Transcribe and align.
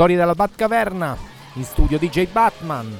Storie 0.00 0.16
della 0.16 0.34
Batcaverna, 0.34 1.14
in 1.56 1.62
studio 1.62 1.98
DJ 1.98 2.26
Batman. 2.28 2.96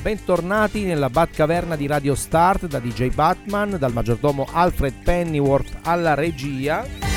Bentornati 0.00 0.84
nella 0.84 1.10
Batcaverna 1.10 1.74
di 1.74 1.88
Radio 1.88 2.14
Start 2.14 2.66
da 2.66 2.78
DJ 2.78 3.12
Batman, 3.12 3.74
dal 3.76 3.92
maggiordomo 3.92 4.46
Alfred 4.52 5.02
Pennyworth 5.02 5.78
alla 5.82 6.14
regia. 6.14 7.07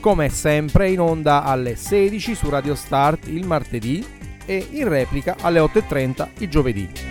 Come 0.00 0.28
sempre 0.28 0.90
in 0.90 1.00
onda 1.00 1.42
alle 1.42 1.74
16 1.74 2.36
su 2.36 2.48
Radio 2.48 2.76
Start 2.76 3.26
il 3.26 3.44
martedì 3.44 4.06
e 4.46 4.66
in 4.70 4.88
replica 4.88 5.36
alle 5.40 5.58
8.30 5.58 6.28
il 6.38 6.48
giovedì. 6.48 7.07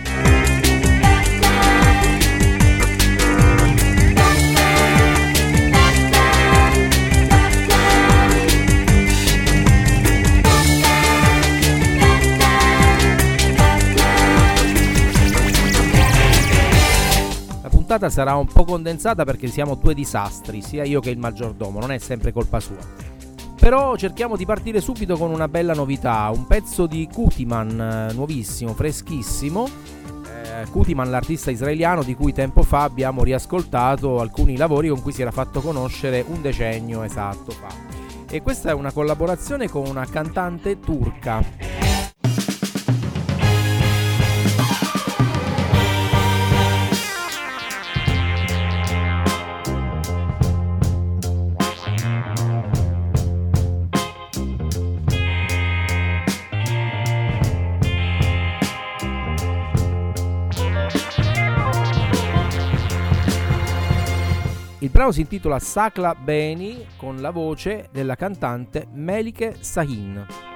Puntata 17.88 18.10
sarà 18.10 18.34
un 18.34 18.46
po' 18.46 18.64
condensata 18.64 19.24
perché 19.24 19.46
siamo 19.46 19.74
due 19.74 19.94
disastri, 19.94 20.60
sia 20.60 20.84
io 20.84 21.00
che 21.00 21.08
il 21.08 21.16
maggiordomo, 21.16 21.80
non 21.80 21.90
è 21.90 21.96
sempre 21.96 22.32
colpa 22.32 22.60
sua. 22.60 22.76
Però 23.58 23.96
cerchiamo 23.96 24.36
di 24.36 24.44
partire 24.44 24.82
subito 24.82 25.16
con 25.16 25.30
una 25.30 25.48
bella 25.48 25.72
novità, 25.72 26.30
un 26.30 26.46
pezzo 26.46 26.86
di 26.86 27.08
Kutiman, 27.10 28.08
eh, 28.10 28.12
nuovissimo, 28.12 28.74
freschissimo. 28.74 29.66
Eh, 29.66 30.66
Kutiman, 30.70 31.08
l'artista 31.08 31.50
israeliano 31.50 32.02
di 32.02 32.14
cui 32.14 32.34
tempo 32.34 32.62
fa 32.62 32.82
abbiamo 32.82 33.24
riascoltato 33.24 34.20
alcuni 34.20 34.58
lavori 34.58 34.90
con 34.90 35.00
cui 35.00 35.12
si 35.12 35.22
era 35.22 35.30
fatto 35.30 35.62
conoscere 35.62 36.22
un 36.28 36.42
decennio 36.42 37.04
esatto 37.04 37.52
fa. 37.52 37.68
E 38.28 38.42
questa 38.42 38.68
è 38.68 38.74
una 38.74 38.92
collaborazione 38.92 39.70
con 39.70 39.86
una 39.86 40.04
cantante 40.04 40.78
turca. 40.78 41.42
Brano 64.98 65.12
si 65.12 65.20
intitola 65.20 65.60
Sakla 65.60 66.16
Beni 66.16 66.84
con 66.96 67.20
la 67.20 67.30
voce 67.30 67.88
della 67.92 68.16
cantante 68.16 68.88
Melike 68.90 69.54
Sahin. 69.60 70.47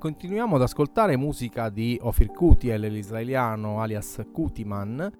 Continuiamo 0.00 0.56
ad 0.56 0.62
ascoltare 0.62 1.18
musica 1.18 1.68
di 1.68 1.98
Ofir 2.00 2.28
Kutiel, 2.32 2.80
l'israeliano 2.80 3.82
alias 3.82 4.18
Kutiman. 4.32 5.12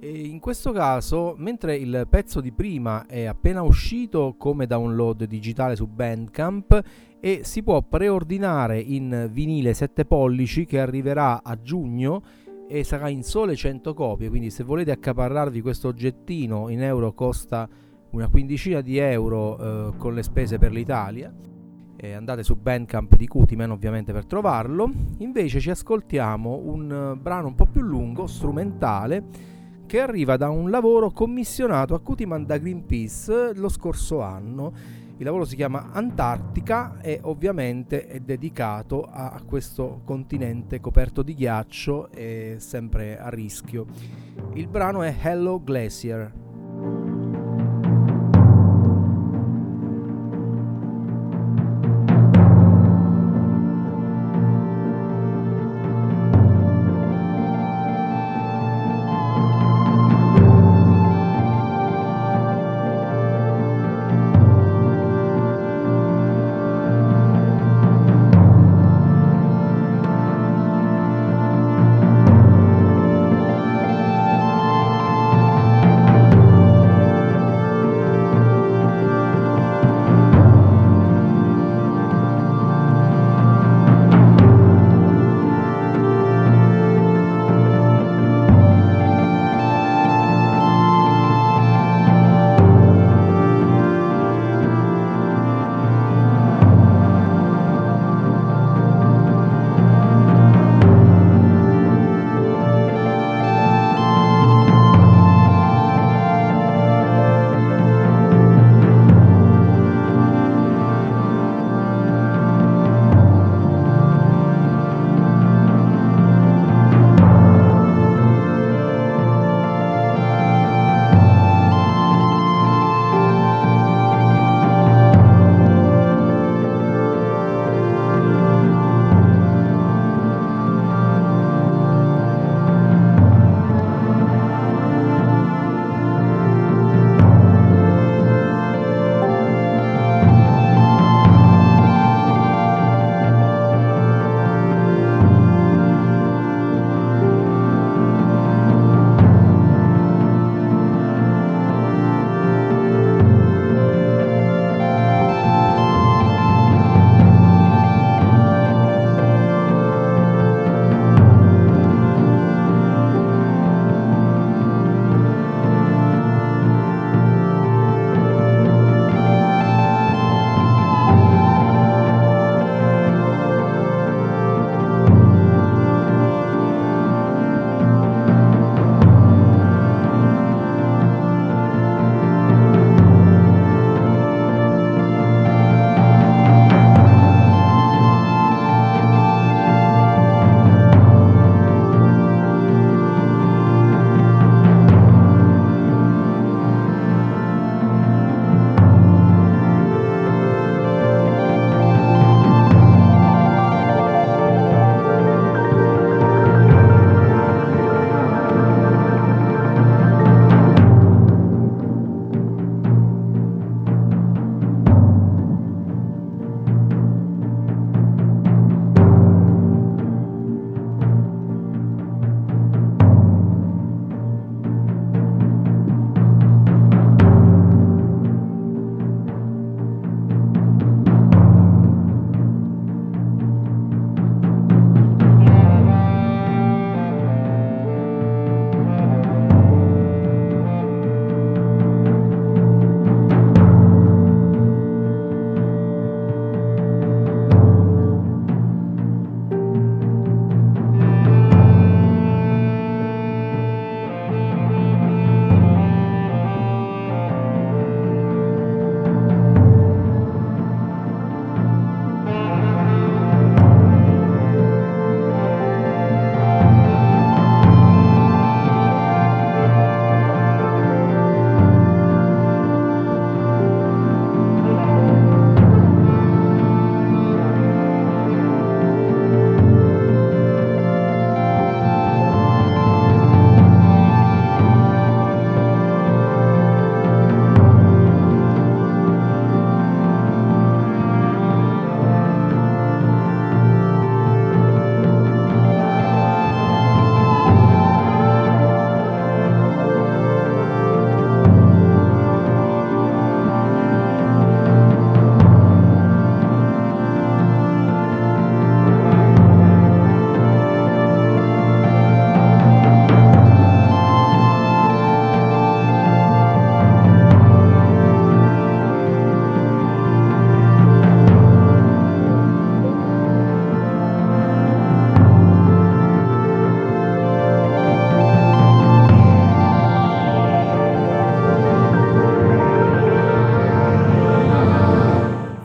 E 0.00 0.08
in 0.08 0.40
questo 0.40 0.72
caso, 0.72 1.34
mentre 1.36 1.76
il 1.76 2.06
pezzo 2.08 2.40
di 2.40 2.50
prima 2.50 3.04
è 3.04 3.26
appena 3.26 3.60
uscito 3.60 4.34
come 4.38 4.66
download 4.66 5.24
digitale 5.24 5.76
su 5.76 5.86
Bandcamp 5.86 6.82
e 7.20 7.40
si 7.44 7.62
può 7.62 7.82
preordinare 7.82 8.80
in 8.80 9.28
vinile 9.30 9.74
7 9.74 10.06
pollici 10.06 10.64
che 10.64 10.80
arriverà 10.80 11.42
a 11.42 11.60
giugno 11.60 12.22
e 12.66 12.82
sarà 12.82 13.10
in 13.10 13.22
sole 13.22 13.54
100 13.54 13.92
copie, 13.92 14.30
quindi 14.30 14.48
se 14.48 14.64
volete 14.64 14.90
accaparrarvi 14.90 15.60
questo 15.60 15.88
oggettino 15.88 16.70
in 16.70 16.82
euro 16.82 17.12
costa 17.12 17.68
una 18.12 18.28
quindicina 18.28 18.80
di 18.80 18.96
euro 18.96 19.58
eh, 19.58 19.96
con 19.98 20.14
le 20.14 20.22
spese 20.22 20.56
per 20.56 20.72
l'Italia. 20.72 21.52
E 21.96 22.12
andate 22.12 22.42
su 22.42 22.56
Bandcamp 22.56 23.16
di 23.16 23.26
Cutiman 23.26 23.70
ovviamente 23.70 24.12
per 24.12 24.26
trovarlo. 24.26 24.90
Invece 25.18 25.60
ci 25.60 25.70
ascoltiamo 25.70 26.60
un 26.64 27.16
brano 27.20 27.46
un 27.46 27.54
po' 27.54 27.66
più 27.66 27.80
lungo, 27.80 28.26
strumentale, 28.26 29.24
che 29.86 30.00
arriva 30.00 30.36
da 30.36 30.50
un 30.50 30.70
lavoro 30.70 31.10
commissionato 31.10 31.94
a 31.94 32.00
Cutiman 32.00 32.44
da 32.44 32.58
Greenpeace 32.58 33.54
lo 33.54 33.68
scorso 33.68 34.20
anno. 34.20 34.72
Il 35.16 35.24
lavoro 35.24 35.44
si 35.44 35.54
chiama 35.54 35.92
Antartica 35.92 37.00
e 37.00 37.20
ovviamente 37.22 38.08
è 38.08 38.18
dedicato 38.18 39.08
a 39.08 39.40
questo 39.46 40.00
continente 40.04 40.80
coperto 40.80 41.22
di 41.22 41.34
ghiaccio 41.34 42.10
e 42.10 42.56
sempre 42.58 43.16
a 43.16 43.28
rischio. 43.28 43.86
Il 44.54 44.66
brano 44.66 45.02
è 45.02 45.14
Hello 45.22 45.62
Glacier. 45.62 46.43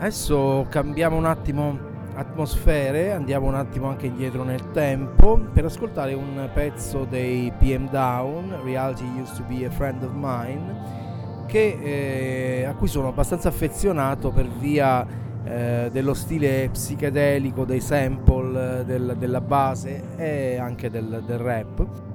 Adesso 0.10 0.66
cambiamo 0.72 1.18
un 1.18 1.26
attimo 1.26 1.78
atmosfere, 2.16 3.12
andiamo 3.12 3.46
un 3.46 3.54
attimo 3.54 3.90
anche 3.90 4.08
indietro 4.08 4.42
nel 4.42 4.72
tempo 4.72 5.38
per 5.38 5.66
ascoltare 5.66 6.16
un 6.16 6.50
pezzo 6.52 7.06
dei 7.06 7.54
PM 7.60 7.88
Down, 7.92 8.58
Reality 8.64 9.04
Used 9.22 9.38
to 9.38 9.44
Be 9.44 9.68
a 9.68 9.70
Friend 9.70 10.02
of 10.02 10.10
Mine, 10.16 11.46
che, 11.46 11.78
eh, 12.60 12.66
a 12.66 12.74
cui 12.74 12.88
sono 12.88 13.10
abbastanza 13.10 13.50
affezionato 13.50 14.32
per 14.32 14.48
via 14.48 15.06
eh, 15.44 15.90
dello 15.92 16.16
stile 16.16 16.70
psichedelico, 16.72 17.64
dei 17.64 17.80
sample, 17.80 18.84
del, 18.86 19.16
della 19.16 19.42
base 19.42 20.16
e 20.18 20.58
anche 20.58 20.90
del, 20.90 21.22
del 21.24 21.38
rap. 21.38 22.09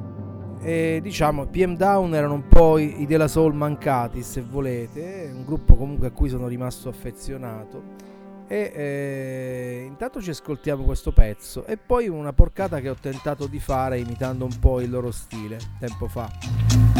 E 0.65 1.01
diciamo 1.03 1.45
PM 1.45 1.77
Down 1.77 2.15
erano 2.15 2.35
un 2.35 2.49
po' 2.49 2.79
i, 2.79 3.05
della 3.07 3.29
Soul 3.29 3.55
mancati 3.55 4.23
se 4.23 4.41
volete, 4.41 5.31
un 5.31 5.45
gruppo 5.45 5.77
comunque 5.77 6.07
a 6.07 6.11
cui 6.11 6.31
sono 6.31 6.49
rimasto 6.49 6.89
affezionato 6.89 8.13
e 8.47 8.73
eh, 8.75 9.85
intanto 9.87 10.21
ci 10.21 10.31
ascoltiamo 10.31 10.85
questo 10.85 11.13
pezzo 11.13 11.65
e 11.67 11.77
poi 11.77 12.09
una 12.09 12.33
porcata 12.33 12.81
che 12.81 12.89
ho 12.89 12.97
tentato 12.99 13.47
di 13.47 13.59
fare 13.59 13.99
imitando 13.99 14.45
un 14.45 14.59
po' 14.59 14.81
il 14.81 14.91
loro 14.91 15.11
stile 15.11 15.59
tempo 15.79 16.09
fa. 16.09 16.94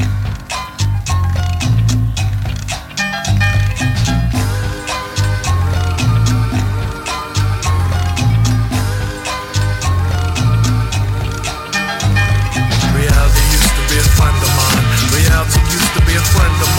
friend 16.33 16.63
of 16.63 16.74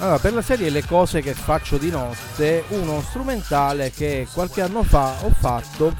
Allora, 0.00 0.18
per 0.20 0.32
la 0.32 0.42
serie 0.42 0.70
Le 0.70 0.84
cose 0.84 1.20
che 1.20 1.34
faccio 1.34 1.76
di 1.76 1.90
notte, 1.90 2.62
uno 2.68 3.00
strumentale 3.00 3.90
che 3.90 4.28
qualche 4.32 4.62
anno 4.62 4.84
fa 4.84 5.24
ho 5.24 5.30
fatto 5.30 5.92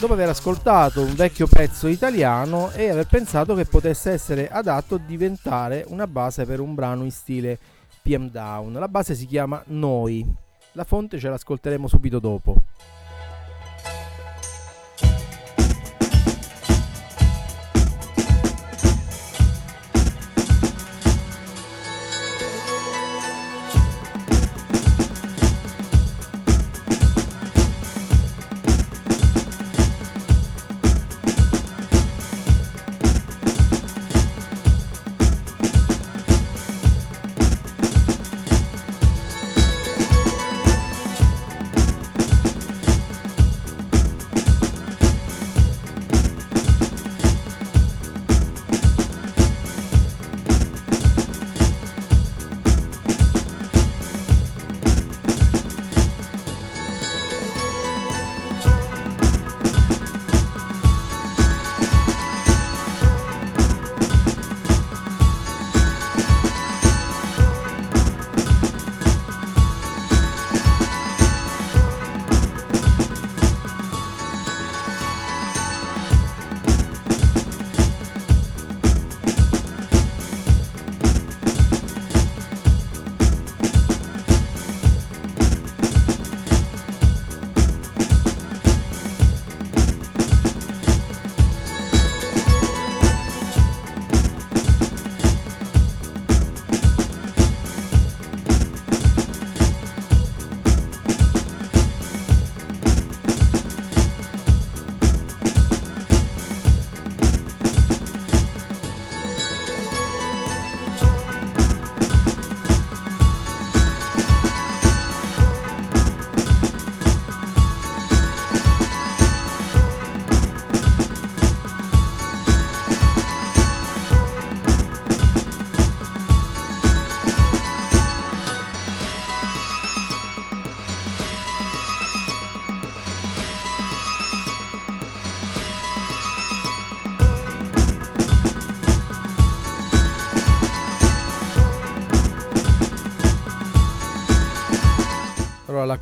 dopo 0.00 0.14
aver 0.14 0.30
ascoltato 0.30 1.00
un 1.00 1.14
vecchio 1.14 1.46
pezzo 1.46 1.86
italiano 1.86 2.72
e 2.72 2.90
aver 2.90 3.06
pensato 3.06 3.54
che 3.54 3.66
potesse 3.66 4.10
essere 4.10 4.50
adatto 4.50 4.96
a 4.96 4.98
diventare 4.98 5.84
una 5.88 6.08
base 6.08 6.44
per 6.44 6.58
un 6.58 6.74
brano 6.74 7.04
in 7.04 7.12
stile 7.12 7.56
PM 8.02 8.28
Down. 8.30 8.72
La 8.72 8.88
base 8.88 9.14
si 9.14 9.26
chiama 9.26 9.62
Noi. 9.66 10.26
La 10.72 10.84
fonte 10.84 11.20
ce 11.20 11.28
l'ascolteremo 11.28 11.86
subito 11.86 12.18
dopo. 12.18 12.56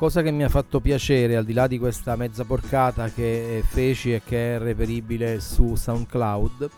Cosa 0.03 0.21
che 0.23 0.33
mi 0.33 0.43
ha 0.43 0.49
fatto 0.49 0.81
piacere, 0.81 1.37
al 1.37 1.45
di 1.45 1.53
là 1.53 1.69
di 1.69 1.79
questa 1.79 2.17
mezza 2.17 2.43
porcata 2.43 3.09
che 3.09 3.63
feci 3.65 4.13
e 4.13 4.23
che 4.25 4.57
è 4.57 4.59
reperibile 4.59 5.39
su 5.39 5.77
SoundCloud, 5.77 6.69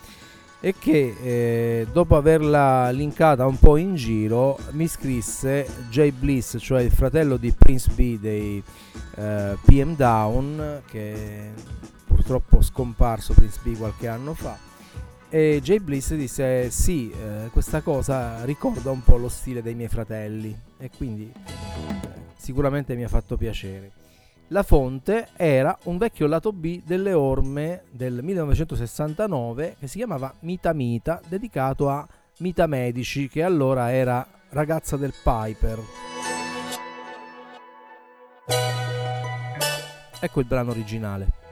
è 0.60 0.74
che 0.78 1.16
eh, 1.22 1.86
dopo 1.90 2.16
averla 2.16 2.90
linkata 2.90 3.46
un 3.46 3.58
po' 3.58 3.78
in 3.78 3.94
giro 3.94 4.58
mi 4.72 4.86
scrisse 4.86 5.66
Jay 5.88 6.10
Bliss, 6.10 6.58
cioè 6.58 6.82
il 6.82 6.90
fratello 6.90 7.38
di 7.38 7.50
Prince 7.52 7.90
B 7.94 8.18
dei 8.18 8.62
eh, 9.14 9.56
PM 9.64 9.96
Down, 9.96 10.82
che 10.86 11.52
purtroppo 12.04 12.60
scomparso 12.60 13.32
Prince 13.32 13.58
B 13.62 13.74
qualche 13.74 14.06
anno 14.06 14.34
fa. 14.34 14.58
E 15.30 15.60
Jay 15.62 15.78
Bliss 15.78 16.12
disse: 16.12 16.70
Sì, 16.70 17.10
eh, 17.10 17.48
questa 17.50 17.80
cosa 17.80 18.44
ricorda 18.44 18.90
un 18.90 19.02
po' 19.02 19.16
lo 19.16 19.30
stile 19.30 19.62
dei 19.62 19.74
miei 19.74 19.88
fratelli. 19.88 20.54
E 20.76 20.90
quindi 20.94 21.32
sicuramente 22.44 22.94
mi 22.94 23.04
ha 23.04 23.08
fatto 23.08 23.36
piacere. 23.36 23.90
La 24.48 24.62
fonte 24.62 25.28
era 25.36 25.76
un 25.84 25.96
vecchio 25.96 26.26
lato 26.26 26.52
B 26.52 26.82
delle 26.84 27.14
orme 27.14 27.84
del 27.90 28.22
1969 28.22 29.76
che 29.80 29.86
si 29.86 29.96
chiamava 29.96 30.32
Mita 30.40 30.74
Mita, 30.74 31.20
dedicato 31.26 31.88
a 31.88 32.06
Mita 32.38 32.66
Medici, 32.66 33.28
che 33.28 33.42
allora 33.42 33.90
era 33.90 34.26
ragazza 34.50 34.98
del 34.98 35.14
Piper. 35.22 35.78
Ecco 40.20 40.40
il 40.40 40.46
brano 40.46 40.70
originale. 40.70 41.42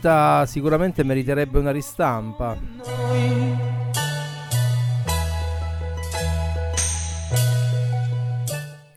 Mita 0.00 0.46
sicuramente 0.46 1.04
meriterebbe 1.04 1.58
una 1.58 1.72
ristampa. 1.72 2.56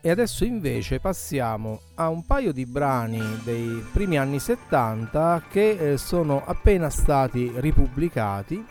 E 0.00 0.10
adesso 0.10 0.46
invece 0.46 1.00
passiamo 1.00 1.80
a 1.96 2.08
un 2.08 2.24
paio 2.24 2.52
di 2.52 2.64
brani 2.64 3.20
dei 3.42 3.84
primi 3.92 4.16
anni 4.16 4.38
70 4.38 5.42
che 5.50 5.92
eh, 5.92 5.98
sono 5.98 6.42
appena 6.42 6.88
stati 6.88 7.52
ripubblicati, 7.56 8.64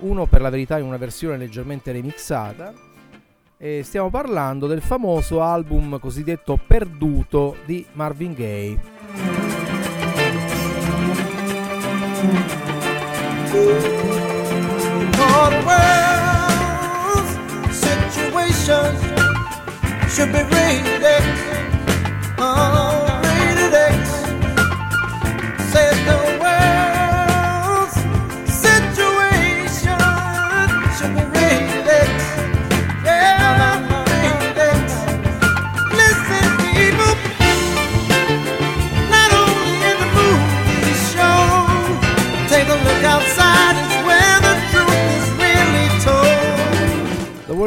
uno 0.00 0.26
per 0.26 0.42
la 0.42 0.50
verità 0.50 0.78
in 0.78 0.84
una 0.84 0.98
versione 0.98 1.38
leggermente 1.38 1.90
remixata, 1.90 2.74
e 3.56 3.82
stiamo 3.82 4.10
parlando 4.10 4.66
del 4.66 4.82
famoso 4.82 5.40
album 5.42 5.98
cosiddetto 5.98 6.58
Perduto 6.66 7.56
di 7.64 7.86
Marvin 7.92 8.34
Gaye. 8.34 8.95
All 15.18 15.50
the 15.50 15.84
situations 17.72 19.00
should 20.12 20.32
be 20.32 20.42
rated. 20.54 21.24
Oh, 22.38 22.95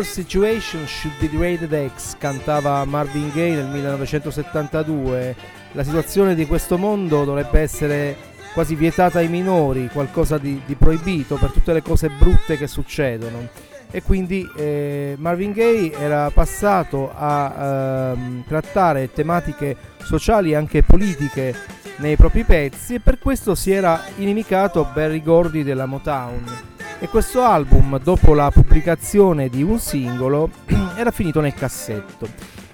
Situation 0.10 0.86
Should 0.86 1.18
Be 1.20 1.30
Rated 1.38 1.92
X 1.96 2.16
cantava 2.18 2.84
Marvin 2.84 3.32
Gaye 3.34 3.56
nel 3.56 3.68
1972. 3.68 5.36
La 5.72 5.84
situazione 5.84 6.36
di 6.36 6.46
questo 6.46 6.78
mondo 6.78 7.24
dovrebbe 7.24 7.60
essere 7.60 8.16
quasi 8.54 8.76
vietata 8.76 9.20
ai 9.20 9.28
minori, 9.28 9.90
qualcosa 9.92 10.38
di, 10.38 10.62
di 10.66 10.76
proibito 10.76 11.36
per 11.38 11.52
tutte 11.52 11.74
le 11.74 11.82
cose 11.82 12.10
brutte 12.10 12.58
che 12.58 12.68
succedono. 12.68 13.48
E 13.92 14.04
quindi 14.04 14.48
eh, 14.56 15.16
Marvin 15.18 15.52
Gaye 15.52 15.92
era 15.94 16.30
passato 16.30 17.12
a 17.14 18.12
ehm, 18.14 18.44
trattare 18.48 19.12
tematiche 19.12 19.76
sociali 20.04 20.52
e 20.52 20.56
anche 20.56 20.84
politiche 20.84 21.56
nei 21.98 22.16
propri 22.16 22.44
pezzi 22.44 22.96
e 22.96 23.00
per 23.00 23.20
questo 23.20 23.56
si 23.56 23.72
era 23.72 24.02
inimicato 24.18 24.88
Barry 24.94 25.22
Gordy 25.22 25.64
della 25.64 25.86
Motown 25.86 26.70
e 27.02 27.08
questo 27.08 27.44
album, 27.44 27.98
dopo 28.04 28.34
la 28.34 28.52
pubblicazione 28.52 29.48
di 29.48 29.64
un 29.64 29.80
singolo, 29.80 30.50
era 30.98 31.12
finito 31.12 31.40
nel 31.40 31.54
cassetto. 31.54 32.28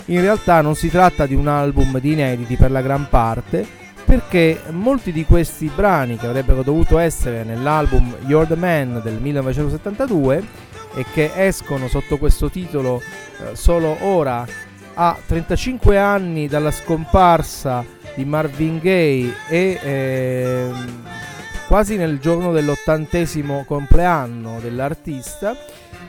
In 0.06 0.19
realtà 0.19 0.62
non 0.62 0.73
si 0.73 0.89
tratta 0.89 1.28
di 1.28 1.36
un 1.36 1.47
album 1.47 1.99
di 1.99 2.13
inediti 2.13 2.56
per 2.56 2.71
la 2.71 2.82
gran 2.82 3.08
parte, 3.08 3.65
perché 4.04 4.62
molti 4.71 5.12
di 5.12 5.25
questi 5.25 5.69
brani 5.73 6.17
che 6.17 6.25
avrebbero 6.25 6.63
dovuto 6.63 6.97
essere 6.97 7.43
nell'album 7.43 8.15
You're 8.25 8.47
the 8.47 8.56
Man 8.56 8.99
del 9.04 9.19
1972 9.21 10.43
e 10.95 11.05
che 11.13 11.31
escono 11.36 11.88
sotto 11.88 12.17
questo 12.17 12.49
titolo 12.49 13.01
eh, 13.01 13.55
solo 13.55 13.97
ora 14.01 14.47
a 14.95 15.17
35 15.25 15.97
anni 15.97 16.47
dalla 16.47 16.71
scomparsa 16.71 17.86
di 18.15 18.23
Marvin 18.23 18.79
Gaye 18.79 19.34
e 19.49 19.79
eh, 19.84 20.71
quasi 21.67 21.97
nel 21.97 22.19
giorno 22.19 22.51
dell'ottantesimo 22.51 23.65
compleanno 23.65 24.60
dell'artista, 24.62 25.55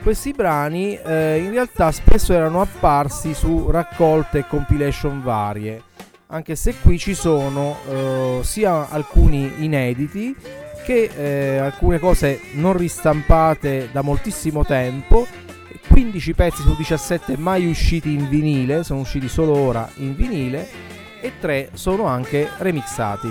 questi 0.03 0.33
brani 0.33 0.97
eh, 0.97 1.39
in 1.39 1.51
realtà 1.51 1.91
spesso 1.91 2.33
erano 2.33 2.61
apparsi 2.61 3.35
su 3.35 3.71
raccolte 3.71 4.39
e 4.39 4.47
compilation 4.47 5.21
varie, 5.23 5.83
anche 6.29 6.55
se 6.55 6.77
qui 6.81 6.97
ci 6.99 7.15
sono 7.15 7.77
eh, 7.89 8.39
sia 8.43 8.89
alcuni 8.89 9.53
inediti 9.59 10.35
che 10.87 11.11
eh, 11.17 11.59
alcune 11.59 11.99
cose 11.99 12.41
non 12.53 12.77
ristampate 12.77 13.89
da 13.91 14.03
moltissimo 14.03 14.65
tempo 14.65 15.27
15 15.89 16.35
pezzi 16.35 16.63
su 16.63 16.77
17 16.77 17.37
mai 17.37 17.67
usciti 17.67 18.13
in 18.13 18.29
vinile, 18.29 18.85
sono 18.85 19.01
usciti 19.01 19.29
solo 19.29 19.57
ora 19.57 19.89
in 19.97 20.15
vinile 20.15 20.69
e 21.21 21.33
3 21.41 21.71
sono 21.75 22.07
anche 22.07 22.49
remixati. 22.59 23.29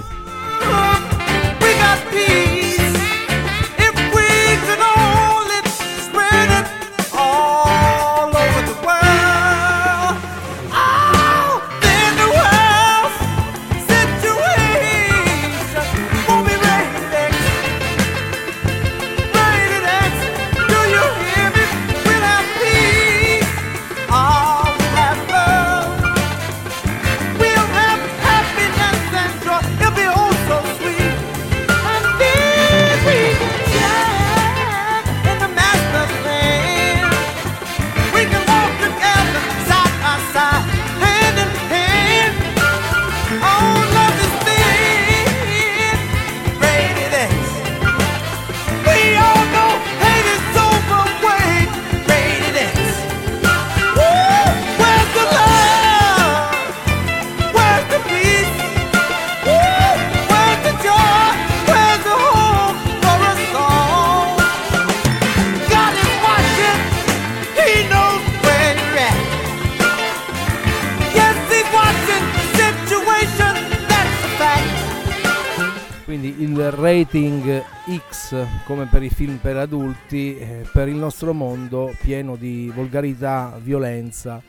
Nostro 81.06 81.34
mondo 81.34 81.94
pieno 82.02 82.36
di 82.36 82.72
volgarità, 82.74 83.60
violenza 83.62 84.42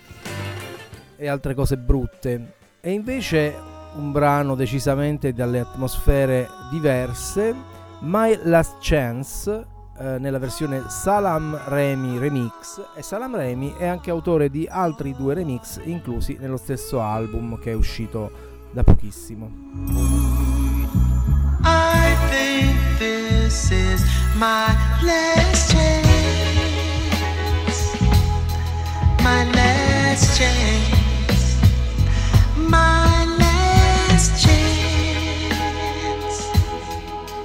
e 1.15 1.29
altre 1.29 1.53
cose 1.53 1.77
brutte. 1.77 2.55
E 2.81 2.93
invece 2.93 3.55
un 3.97 4.11
brano 4.11 4.55
decisamente 4.55 5.35
dalle 5.35 5.61
atmosfere 5.61 6.49
diverse, 6.71 7.55
My 8.01 8.39
Last 8.45 8.77
Chance, 8.81 9.67
eh, 9.99 10.19
nella 10.19 10.39
versione 10.39 10.85
Salam 10.89 11.61
Remy 11.67 12.19
Remix 12.19 12.83
e 12.95 13.03
Salam 13.03 13.37
Remy 13.37 13.75
è 13.77 13.87
anche 13.87 14.11
autore 14.11 14.49
di 14.49 14.67
altri 14.71 15.15
due 15.15 15.35
remix 15.35 15.81
inclusi 15.85 16.37
nello 16.41 16.59
stesso 16.59 17.03
album 17.03 17.59
che 17.59 17.73
è 17.73 17.75
uscito 17.75 18.31
da 18.73 18.83
pochissimo. 18.83 19.51
I 21.63 22.15
think 22.31 22.99
this 22.99 23.71
is 23.71 24.05
my 24.37 24.75
last 25.03 25.73
chance. 25.73 26.16
My 29.27 29.43
last 29.59 30.39
chance. 30.39 31.59
My 32.57 33.25
last 33.43 34.41
chance. 34.41 36.37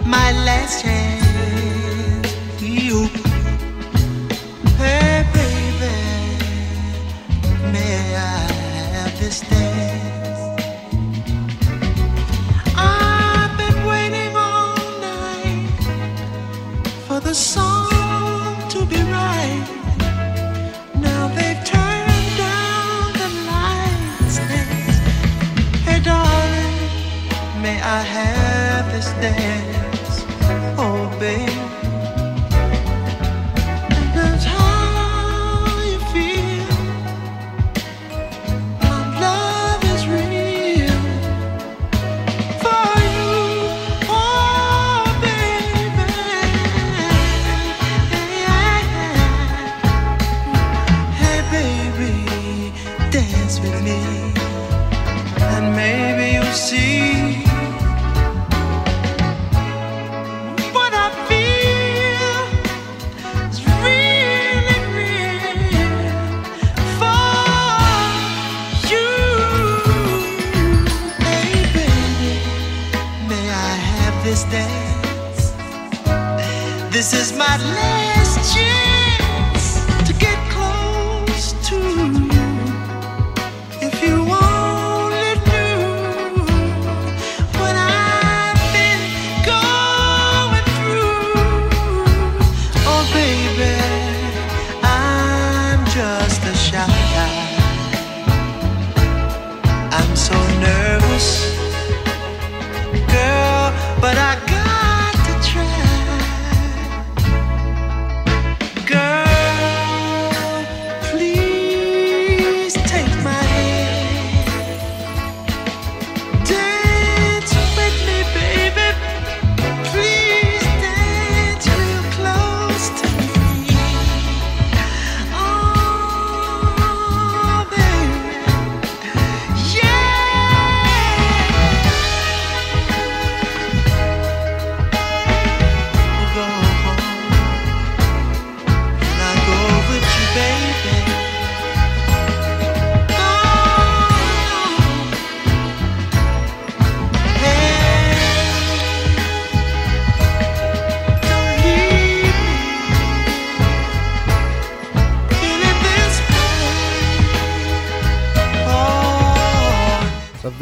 My 0.05 0.31
last 0.45 0.83
chance. 0.83 1.10
there. 29.21 29.70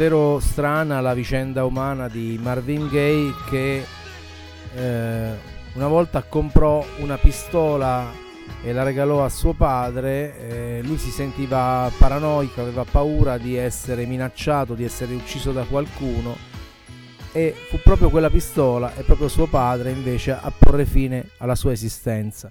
This? 0.00 0.30
strana 0.40 1.00
la 1.00 1.14
vicenda 1.14 1.64
umana 1.64 2.08
di 2.08 2.38
Marvin 2.40 2.88
Gaye 2.88 3.34
che 3.48 3.84
eh, 4.74 5.32
una 5.74 5.86
volta 5.88 6.22
comprò 6.22 6.84
una 6.98 7.18
pistola 7.18 8.10
e 8.62 8.72
la 8.72 8.82
regalò 8.82 9.24
a 9.24 9.28
suo 9.28 9.52
padre, 9.52 10.38
eh, 10.38 10.80
lui 10.82 10.98
si 10.98 11.10
sentiva 11.10 11.90
paranoico, 11.96 12.62
aveva 12.62 12.84
paura 12.84 13.38
di 13.38 13.56
essere 13.56 14.06
minacciato, 14.06 14.74
di 14.74 14.84
essere 14.84 15.14
ucciso 15.14 15.52
da 15.52 15.64
qualcuno 15.64 16.36
e 17.32 17.54
fu 17.68 17.78
proprio 17.82 18.08
quella 18.08 18.30
pistola 18.30 18.94
e 18.96 19.02
proprio 19.02 19.28
suo 19.28 19.46
padre 19.46 19.90
invece 19.90 20.32
a 20.32 20.50
porre 20.56 20.84
fine 20.86 21.30
alla 21.38 21.54
sua 21.54 21.72
esistenza. 21.72 22.50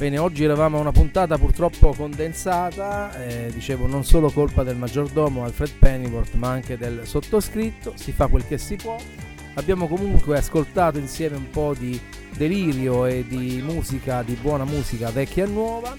Bene, 0.00 0.16
oggi 0.16 0.44
eravamo 0.44 0.78
a 0.78 0.80
una 0.80 0.92
puntata 0.92 1.36
purtroppo 1.36 1.92
condensata, 1.92 3.22
eh, 3.22 3.50
dicevo 3.52 3.86
non 3.86 4.02
solo 4.02 4.30
colpa 4.30 4.62
del 4.62 4.76
maggiordomo 4.76 5.44
Alfred 5.44 5.72
Pennyworth 5.78 6.32
ma 6.36 6.48
anche 6.48 6.78
del 6.78 7.02
sottoscritto, 7.04 7.92
si 7.96 8.10
fa 8.10 8.28
quel 8.28 8.46
che 8.46 8.56
si 8.56 8.76
può. 8.76 8.96
Abbiamo 9.56 9.86
comunque 9.88 10.38
ascoltato 10.38 10.96
insieme 10.96 11.36
un 11.36 11.50
po' 11.50 11.74
di 11.78 12.00
delirio 12.34 13.04
e 13.04 13.26
di 13.28 13.60
musica, 13.62 14.22
di 14.22 14.38
buona 14.40 14.64
musica 14.64 15.10
vecchia 15.10 15.44
e 15.44 15.48
nuova 15.48 15.94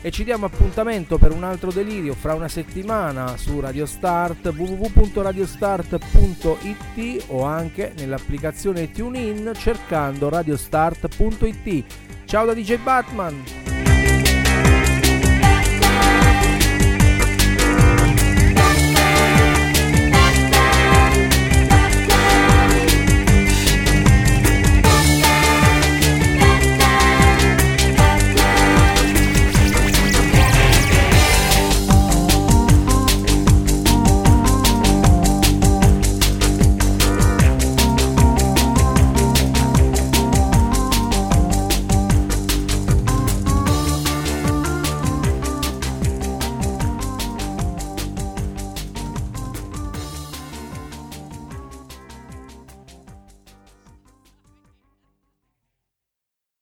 e 0.00 0.12
ci 0.12 0.22
diamo 0.22 0.46
appuntamento 0.46 1.18
per 1.18 1.32
un 1.32 1.42
altro 1.42 1.72
delirio 1.72 2.14
fra 2.14 2.34
una 2.34 2.46
settimana 2.46 3.36
su 3.36 3.58
Radio 3.58 3.84
Start 3.84 4.46
www.radiostart.it 4.46 7.24
o 7.26 7.42
anche 7.42 7.94
nell'applicazione 7.98 8.92
TuneIn 8.92 9.50
cercando 9.56 10.28
radiostart.it 10.28 12.09
Ciao 12.30 12.46
da 12.46 12.54
DJ 12.54 12.76
Batman! 12.76 13.69